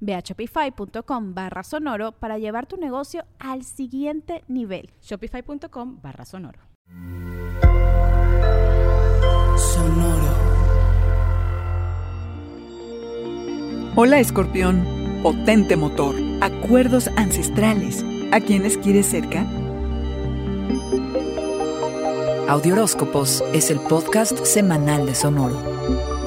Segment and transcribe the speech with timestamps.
[0.00, 4.90] Ve a shopify.com barra sonoro para llevar tu negocio al siguiente nivel.
[5.02, 6.60] Shopify.com barra sonoro.
[9.56, 10.28] Sonoro.
[13.96, 14.84] Hola escorpión,
[15.22, 18.04] potente motor, acuerdos ancestrales.
[18.30, 19.44] ¿A quienes quieres cerca?
[22.48, 26.17] Audioróscopos es el podcast semanal de Sonoro.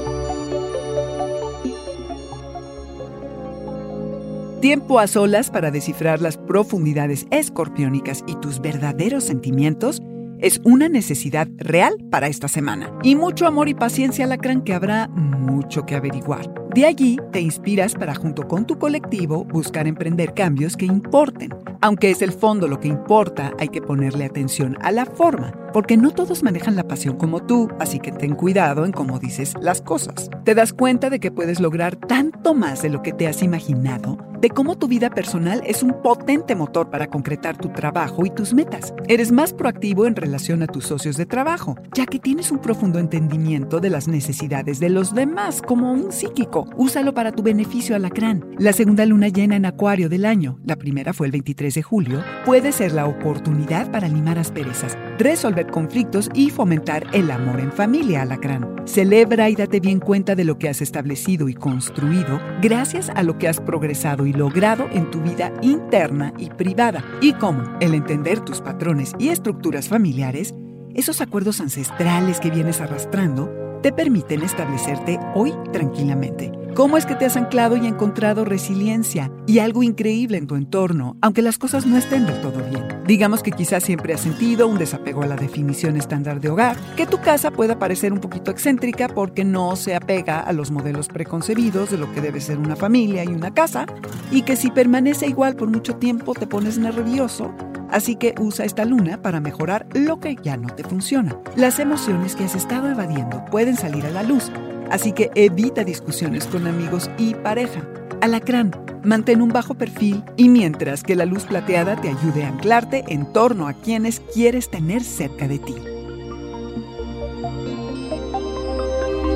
[4.61, 10.03] Tiempo a solas para descifrar las profundidades escorpiónicas y tus verdaderos sentimientos
[10.37, 12.93] es una necesidad real para esta semana.
[13.01, 16.60] Y mucho amor y paciencia, Lacrán, que habrá mucho que averiguar.
[16.73, 21.53] De allí te inspiras para junto con tu colectivo buscar emprender cambios que importen.
[21.81, 25.97] Aunque es el fondo lo que importa, hay que ponerle atención a la forma, porque
[25.97, 29.81] no todos manejan la pasión como tú, así que ten cuidado en cómo dices las
[29.81, 30.29] cosas.
[30.45, 34.17] Te das cuenta de que puedes lograr tanto más de lo que te has imaginado
[34.41, 38.53] de cómo tu vida personal es un potente motor para concretar tu trabajo y tus
[38.53, 38.93] metas.
[39.07, 42.97] Eres más proactivo en relación a tus socios de trabajo, ya que tienes un profundo
[42.97, 46.60] entendimiento de las necesidades de los demás como un psíquico.
[46.75, 48.45] Úsalo para tu beneficio, alacrán.
[48.57, 52.23] La segunda luna llena en Acuario del año, la primera fue el 23 de julio,
[52.45, 58.21] puede ser la oportunidad para limar asperezas, resolver conflictos y fomentar el amor en familia,
[58.21, 58.81] alacrán.
[58.85, 63.37] Celebra y date bien cuenta de lo que has establecido y construido gracias a lo
[63.37, 68.39] que has progresado y logrado en tu vida interna y privada, y cómo el entender
[68.39, 70.53] tus patrones y estructuras familiares,
[70.93, 76.51] esos acuerdos ancestrales que vienes arrastrando, te permiten establecerte hoy tranquilamente.
[76.73, 81.17] ¿Cómo es que te has anclado y encontrado resiliencia y algo increíble en tu entorno,
[81.19, 82.87] aunque las cosas no estén del todo bien?
[83.05, 87.05] Digamos que quizás siempre has sentido un desapego a la definición estándar de hogar, que
[87.05, 91.91] tu casa pueda parecer un poquito excéntrica porque no se apega a los modelos preconcebidos
[91.91, 93.85] de lo que debe ser una familia y una casa,
[94.31, 97.53] y que si permanece igual por mucho tiempo te pones nervioso
[97.91, 101.37] Así que usa esta luna para mejorar lo que ya no te funciona.
[101.55, 104.49] Las emociones que has estado evadiendo pueden salir a la luz
[104.91, 107.81] Así que evita discusiones con amigos y pareja.
[108.19, 108.71] Alacrán,
[109.03, 113.31] mantén un bajo perfil y mientras que la luz plateada te ayude a anclarte en
[113.31, 115.75] torno a quienes quieres tener cerca de ti.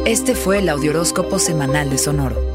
[0.05, 2.54] Este fue el Audioróscopo Semanal de Sonoro.